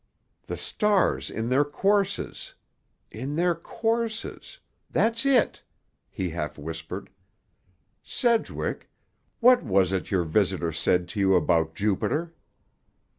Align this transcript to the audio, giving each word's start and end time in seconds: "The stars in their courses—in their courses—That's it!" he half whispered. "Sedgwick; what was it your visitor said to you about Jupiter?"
"The 0.47 0.57
stars 0.57 1.29
in 1.29 1.49
their 1.49 1.63
courses—in 1.63 3.35
their 3.35 3.53
courses—That's 3.53 5.27
it!" 5.27 5.61
he 6.09 6.31
half 6.31 6.57
whispered. 6.57 7.11
"Sedgwick; 8.01 8.89
what 9.41 9.61
was 9.61 9.91
it 9.91 10.09
your 10.09 10.23
visitor 10.23 10.71
said 10.73 11.07
to 11.09 11.19
you 11.19 11.35
about 11.35 11.75
Jupiter?" 11.75 12.33